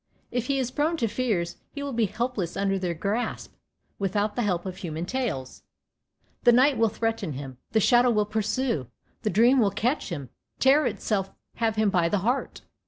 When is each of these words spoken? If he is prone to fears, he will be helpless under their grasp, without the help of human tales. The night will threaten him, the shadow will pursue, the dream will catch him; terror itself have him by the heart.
If 0.31 0.47
he 0.47 0.57
is 0.57 0.71
prone 0.71 0.97
to 0.97 1.07
fears, 1.07 1.57
he 1.69 1.83
will 1.83 1.93
be 1.93 2.07
helpless 2.07 2.57
under 2.57 2.79
their 2.79 2.95
grasp, 2.95 3.53
without 3.99 4.35
the 4.35 4.41
help 4.41 4.65
of 4.65 4.77
human 4.77 5.05
tales. 5.05 5.61
The 6.41 6.51
night 6.51 6.75
will 6.75 6.89
threaten 6.89 7.33
him, 7.33 7.59
the 7.73 7.79
shadow 7.79 8.09
will 8.09 8.25
pursue, 8.25 8.87
the 9.21 9.29
dream 9.29 9.59
will 9.59 9.69
catch 9.69 10.09
him; 10.09 10.31
terror 10.59 10.87
itself 10.87 11.29
have 11.57 11.75
him 11.75 11.91
by 11.91 12.09
the 12.09 12.17
heart. 12.25 12.61